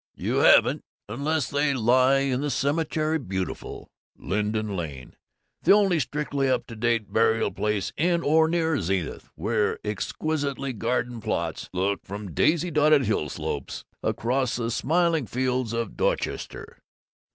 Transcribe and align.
You 0.15 0.37
haven't 0.37 0.83
unless 1.07 1.47
they 1.51 1.75
lie 1.75 2.21
in 2.21 2.41
the 2.41 2.49
Cemetery 2.49 3.19
Beautiful. 3.19 3.91
LINDEN 4.17 4.75
LANE 4.75 5.13
the 5.61 5.73
only 5.73 5.99
strictly 5.99 6.49
up 6.49 6.65
to 6.65 6.75
date 6.75 7.13
burial 7.13 7.51
place 7.51 7.93
in 7.97 8.23
or 8.23 8.47
near 8.47 8.81
Zenith, 8.81 9.29
where 9.35 9.77
exquisitely 9.85 10.73
gardened 10.73 11.21
plots 11.21 11.69
look 11.71 12.03
from 12.03 12.33
daisy 12.33 12.71
dotted 12.71 13.05
hill 13.05 13.29
slopes 13.29 13.85
across 14.01 14.55
the 14.55 14.71
smiling 14.71 15.27
fields 15.27 15.71
of 15.71 15.95
Dorchester. 15.95 16.79